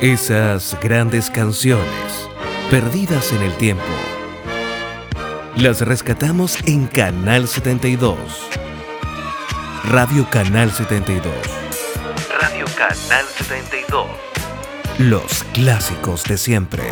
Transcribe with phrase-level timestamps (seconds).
[0.00, 2.28] Esas grandes canciones,
[2.70, 3.82] perdidas en el tiempo,
[5.56, 8.16] las rescatamos en Canal 72.
[9.90, 11.34] Radio Canal 72.
[12.40, 14.06] Radio Canal 72.
[14.98, 16.84] Los clásicos de siempre.